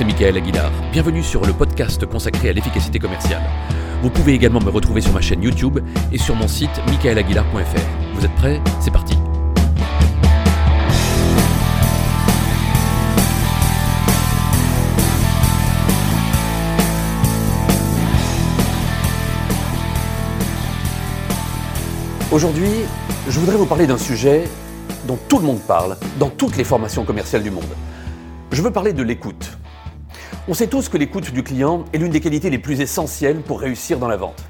[0.00, 0.72] c'est Michael Aguilar.
[0.92, 3.42] Bienvenue sur le podcast consacré à l'efficacité commerciale.
[4.00, 5.78] Vous pouvez également me retrouver sur ma chaîne YouTube
[6.10, 8.14] et sur mon site michaelaguilar.fr.
[8.14, 8.62] Vous êtes prêts?
[8.80, 9.14] C'est parti
[22.32, 22.70] Aujourd'hui,
[23.28, 24.44] je voudrais vous parler d'un sujet
[25.06, 27.64] dont tout le monde parle dans toutes les formations commerciales du monde.
[28.50, 29.59] Je veux parler de l'écoute.
[30.48, 33.60] On sait tous que l'écoute du client est l'une des qualités les plus essentielles pour
[33.60, 34.42] réussir dans la vente.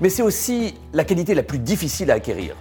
[0.00, 2.54] Mais c'est aussi la qualité la plus difficile à acquérir.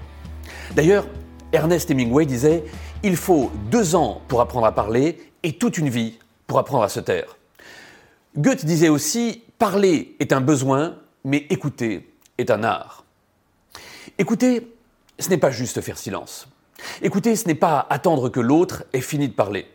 [0.76, 1.05] D'ailleurs,
[1.52, 2.64] Ernest Hemingway disait
[3.04, 6.90] Il faut deux ans pour apprendre à parler et toute une vie pour apprendre à
[6.90, 7.38] se taire.
[8.36, 13.05] Goethe disait aussi Parler est un besoin, mais écouter est un art.
[14.18, 14.68] Écouter,
[15.20, 16.48] ce n'est pas juste faire silence.
[17.04, 19.68] Écouter, ce n'est pas attendre que l'autre ait fini de parler.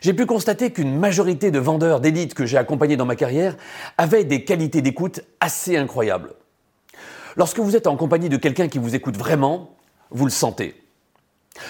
[0.00, 3.56] J'ai pu constater qu'une majorité de vendeurs d'élite que j'ai accompagnés dans ma carrière
[3.96, 6.34] avaient des qualités d'écoute assez incroyables.
[7.36, 9.76] Lorsque vous êtes en compagnie de quelqu'un qui vous écoute vraiment,
[10.10, 10.80] vous le sentez.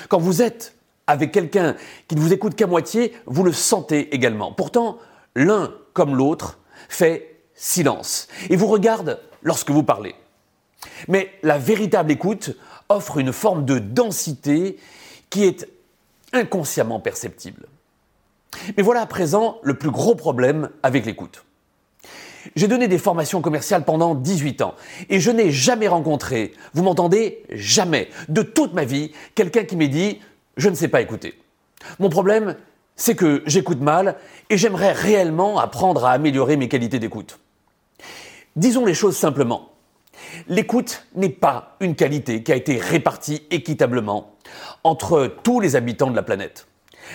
[0.08, 0.74] Quand vous êtes
[1.06, 1.74] avec quelqu'un
[2.06, 4.52] qui ne vous écoute qu'à moitié, vous le sentez également.
[4.52, 4.98] Pourtant,
[5.34, 10.14] l'un comme l'autre fait silence et vous regarde lorsque vous parlez.
[11.08, 12.56] Mais la véritable écoute
[12.88, 14.78] offre une forme de densité
[15.30, 15.68] qui est
[16.32, 17.66] inconsciemment perceptible.
[18.77, 21.44] Mais voilà à présent le plus gros problème avec l'écoute.
[22.56, 24.74] J'ai donné des formations commerciales pendant 18 ans
[25.08, 29.88] et je n'ai jamais rencontré, vous m'entendez, jamais, de toute ma vie, quelqu'un qui m'ait
[29.88, 30.20] dit
[30.56, 31.38] je ne sais pas écouter.
[31.98, 32.56] Mon problème,
[32.96, 34.16] c'est que j'écoute mal
[34.50, 37.38] et j'aimerais réellement apprendre à améliorer mes qualités d'écoute.
[38.56, 39.70] Disons les choses simplement.
[40.48, 44.34] L'écoute n'est pas une qualité qui a été répartie équitablement
[44.83, 46.66] entre tous les habitants de la planète.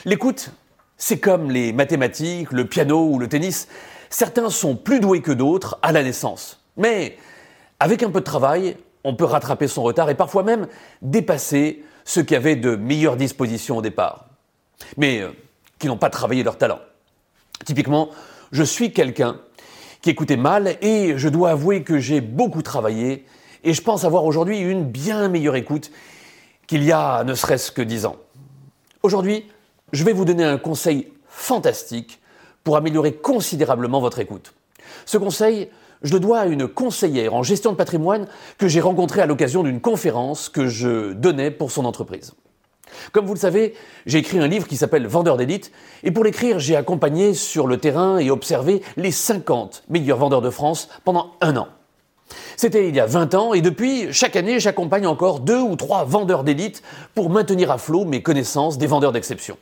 [0.06, 0.52] L'écoute,
[1.04, 3.68] c'est comme les mathématiques, le piano ou le tennis.
[4.10, 6.64] Certains sont plus doués que d'autres à la naissance.
[6.78, 7.18] Mais
[7.82, 10.66] avec un peu de travail, on peut rattraper son retard et parfois même
[11.02, 14.28] dépasser ceux qui avaient de meilleures dispositions au départ,
[14.96, 15.32] mais euh,
[15.78, 16.80] qui n'ont pas travaillé leur talent.
[17.66, 18.10] Typiquement,
[18.54, 19.42] je suis quelqu'un
[20.02, 23.26] qui écoutait mal et je dois avouer que j'ai beaucoup travaillé
[23.66, 25.92] et je pense avoir aujourd'hui une bien meilleure écoute
[26.66, 28.16] qu'il y a ne serait-ce que dix ans.
[29.02, 29.46] Aujourd'hui,
[29.94, 32.20] je vais vous donner un conseil fantastique
[32.64, 34.54] pour améliorer considérablement votre écoute.
[35.06, 35.70] Ce conseil,
[36.02, 38.28] je le dois à une conseillère en gestion de patrimoine
[38.58, 42.34] que j'ai rencontrée à l'occasion d'une conférence que je donnais pour son entreprise.
[43.12, 45.72] Comme vous le savez, j'ai écrit un livre qui s'appelle Vendeur d'élite,
[46.04, 50.50] et pour l'écrire, j'ai accompagné sur le terrain et observé les 50 meilleurs vendeurs de
[50.50, 51.68] France pendant un an.
[52.56, 56.04] C'était il y a 20 ans, et depuis, chaque année, j'accompagne encore deux ou trois
[56.04, 56.82] vendeurs d'élite
[57.14, 59.58] pour maintenir à flot mes connaissances des vendeurs d'exception.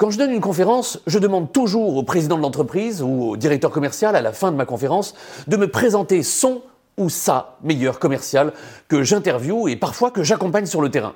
[0.00, 3.70] Quand je donne une conférence, je demande toujours au président de l'entreprise ou au directeur
[3.70, 5.14] commercial à la fin de ma conférence
[5.46, 6.62] de me présenter son
[6.96, 8.54] ou sa meilleure commerciale
[8.88, 11.12] que j'interviewe et parfois que j'accompagne sur le terrain.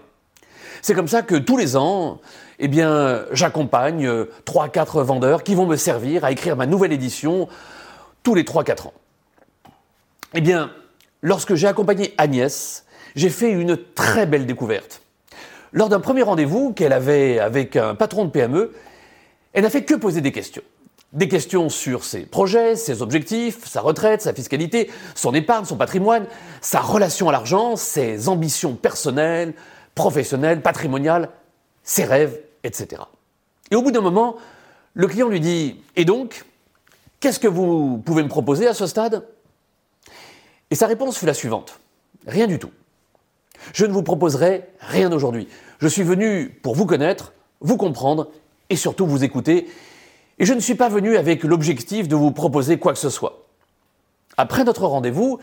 [0.82, 2.20] C'est comme ça que tous les ans,
[2.58, 4.06] eh bien, j'accompagne
[4.44, 7.48] 3-4 euh, vendeurs qui vont me servir à écrire ma nouvelle édition
[8.22, 8.92] tous les 3-4 ans.
[10.34, 10.70] Eh bien,
[11.22, 12.84] lorsque j'ai accompagné Agnès,
[13.16, 15.00] j'ai fait une très belle découverte.
[15.74, 18.72] Lors d'un premier rendez-vous qu'elle avait avec un patron de PME,
[19.52, 20.62] elle n'a fait que poser des questions.
[21.12, 26.26] Des questions sur ses projets, ses objectifs, sa retraite, sa fiscalité, son épargne, son patrimoine,
[26.60, 29.52] sa relation à l'argent, ses ambitions personnelles,
[29.96, 31.28] professionnel, patrimonial,
[31.82, 33.02] ses rêves, etc.
[33.72, 34.36] Et au bout d'un moment,
[34.94, 36.44] le client lui dit Et donc,
[37.18, 39.26] qu'est-ce que vous pouvez me proposer à ce stade?
[40.70, 41.80] Et sa réponse fut la suivante
[42.28, 42.70] Rien du tout.
[43.72, 45.48] Je ne vous proposerai rien aujourd'hui.
[45.78, 48.28] Je suis venu pour vous connaître, vous comprendre
[48.70, 49.68] et surtout vous écouter.
[50.38, 53.46] Et je ne suis pas venu avec l'objectif de vous proposer quoi que ce soit.
[54.36, 55.38] Après notre rendez-vous,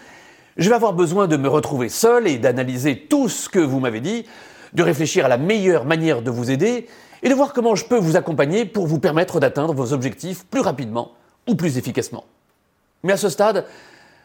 [0.57, 4.01] je vais avoir besoin de me retrouver seul et d'analyser tout ce que vous m'avez
[4.01, 4.25] dit,
[4.73, 6.87] de réfléchir à la meilleure manière de vous aider
[7.23, 10.61] et de voir comment je peux vous accompagner pour vous permettre d'atteindre vos objectifs plus
[10.61, 11.11] rapidement
[11.47, 12.25] ou plus efficacement.
[13.03, 13.65] Mais à ce stade,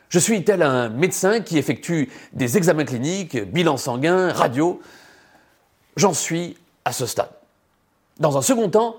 [0.08, 4.80] je suis tel un médecin qui effectue des examens cliniques, bilan sanguin, radio.
[5.96, 7.30] J'en suis à ce stade.
[8.18, 8.96] Dans un second temps,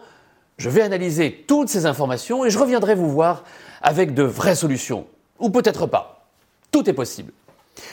[0.58, 3.44] je vais analyser toutes ces informations et je reviendrai vous voir
[3.82, 5.08] avec de vraies solutions.
[5.40, 6.28] Ou peut-être pas.
[6.72, 7.32] Tout est possible.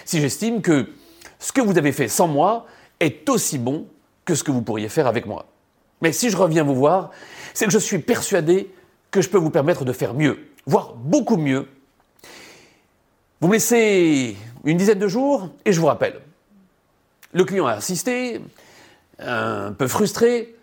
[0.04, 0.90] Si j'estime que
[1.38, 2.66] ce que vous avez fait sans moi
[3.00, 3.86] est aussi bon
[4.24, 5.46] que ce que vous pourriez faire avec moi.
[6.00, 7.10] Mais si je reviens vous voir,
[7.52, 8.72] c'est que je suis persuadé
[9.10, 11.68] que je peux vous permettre de faire mieux, voire beaucoup mieux.
[13.44, 16.18] Vous me laissez une dizaine de jours et je vous rappelle.
[17.34, 18.40] Le client a insisté,
[19.18, 20.54] un peu frustré,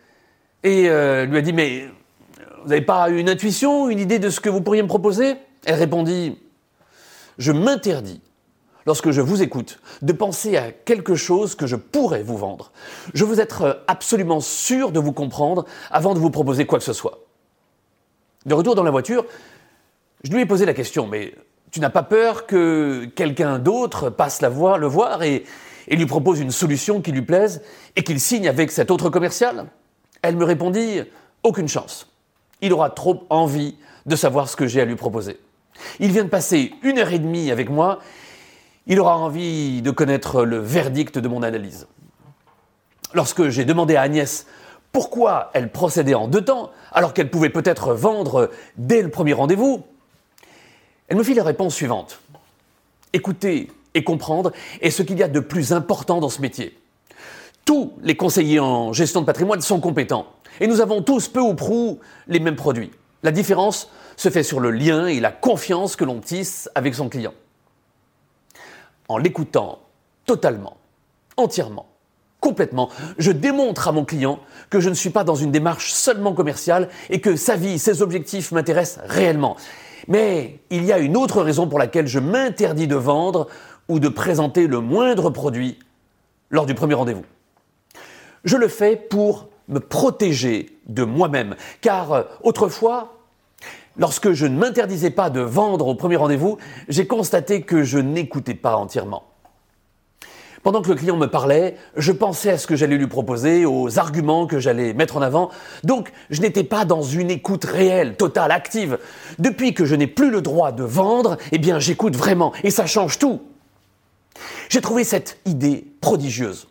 [0.64, 1.88] et euh, lui a dit Mais
[2.64, 5.36] Vous n'avez pas une intuition, une idée de ce que vous pourriez me proposer?
[5.64, 6.40] Elle répondit
[7.38, 8.20] Je m'interdis,
[8.88, 12.72] lorsque je vous écoute, de penser à quelque chose que je pourrais vous vendre.
[13.14, 16.94] Je veux être absolument sûr de vous comprendre avant de vous proposer quoi que ce
[16.94, 17.20] soit.
[18.48, 19.28] De retour dans la voiture,
[20.24, 21.36] je lui ai posé la question, mais
[21.72, 25.46] tu n'as pas peur que quelqu'un d'autre passe la voie, le voir et,
[25.88, 27.62] et lui propose une solution qui lui plaise
[27.96, 29.66] et qu'il signe avec cet autre commercial?
[30.22, 31.02] Elle me répondit
[31.44, 32.08] Aucune chance.
[32.62, 33.76] Il aura trop envie
[34.06, 35.40] de savoir ce que j'ai à lui proposer.
[36.00, 38.00] Il vient de passer une heure et demie avec moi.
[38.86, 41.88] Il aura envie de connaître le verdict de mon analyse.
[43.14, 44.46] Lorsque j'ai demandé à Agnès
[44.92, 49.84] pourquoi elle procédait en deux temps, alors qu'elle pouvait peut-être vendre dès le premier rendez-vous,
[51.12, 52.22] elle me fit la réponse suivante.
[53.12, 56.80] Écouter et comprendre est ce qu'il y a de plus important dans ce métier.
[57.66, 60.28] Tous les conseillers en gestion de patrimoine sont compétents
[60.62, 62.00] et nous avons tous peu ou prou
[62.30, 62.92] les mêmes produits.
[63.24, 67.10] La différence se fait sur le lien et la confiance que l'on tisse avec son
[67.10, 67.34] client.
[69.10, 69.80] En l'écoutant
[70.26, 70.78] totalement,
[71.36, 71.88] entièrement,
[72.40, 72.88] complètement,
[73.18, 76.88] je démontre à mon client que je ne suis pas dans une démarche seulement commerciale
[77.10, 79.58] et que sa vie, ses objectifs m'intéressent réellement.
[80.08, 83.48] Mais il y a une autre raison pour laquelle je m'interdis de vendre
[83.88, 85.80] ou de présenter le moindre produit
[86.50, 87.26] lors du premier rendez-vous.
[88.44, 93.18] Je le fais pour me protéger de moi-même, car euh, autrefois,
[93.98, 96.58] lorsque je ne m'interdisais pas de vendre au premier rendez-vous,
[96.90, 99.31] j'ai constaté que je n'écoutais pas entièrement.
[100.64, 103.98] Pendant que le client me parlait, je pensais à ce que j'allais lui proposer, aux
[103.98, 105.50] arguments que j'allais mettre en avant.
[105.84, 109.00] Donc, je n'étais pas dans une écoute réelle, totale, active.
[109.40, 112.54] Depuis que je n'ai plus le droit de vendre, eh bien, j'écoute vraiment.
[112.64, 113.42] Et ça change tout.
[114.70, 116.68] J'ai trouvé cette idée prodigieuse.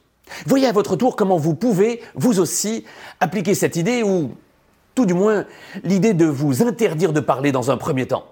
[0.46, 2.84] Voyez à votre tour comment vous pouvez, vous aussi,
[3.18, 4.36] appliquer cette idée ou,
[4.94, 5.44] tout du moins,
[5.82, 8.26] l'idée de vous interdire de parler dans un premier temps.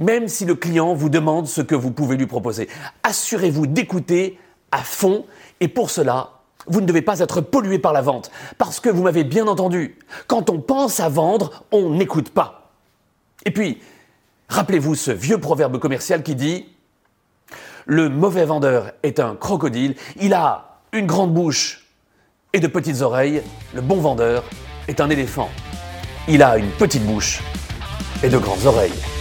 [0.00, 2.68] Même si le client vous demande ce que vous pouvez lui proposer.
[3.04, 4.38] Assurez-vous d'écouter
[4.72, 5.24] à fond
[5.60, 6.30] et pour cela,
[6.66, 8.30] vous ne devez pas être pollué par la vente.
[8.58, 12.72] Parce que vous m'avez bien entendu, quand on pense à vendre, on n'écoute pas.
[13.44, 13.80] Et puis,
[14.48, 16.66] rappelez-vous ce vieux proverbe commercial qui dit
[17.86, 21.86] Le mauvais vendeur est un crocodile, il a une grande bouche
[22.52, 23.42] et de petites oreilles.
[23.74, 24.44] Le bon vendeur
[24.88, 25.50] est un éléphant.
[26.28, 27.42] Il a une petite bouche
[28.22, 29.15] et de grandes oreilles.